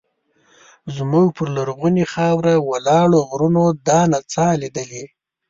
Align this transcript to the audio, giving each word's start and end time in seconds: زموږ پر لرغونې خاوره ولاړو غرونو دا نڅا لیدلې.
زموږ 0.95 1.27
پر 1.37 1.47
لرغونې 1.57 2.05
خاوره 2.13 2.53
ولاړو 2.69 3.19
غرونو 3.29 3.63
دا 3.87 3.99
نڅا 4.11 4.47
لیدلې. 4.61 5.05